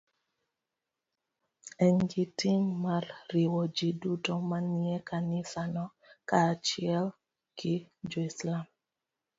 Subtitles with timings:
[1.85, 3.03] En gi ting' mar
[3.33, 5.83] riwo ji duto manie kanisano
[6.29, 7.05] kaachiel
[7.57, 7.73] gi
[8.11, 8.63] joislam.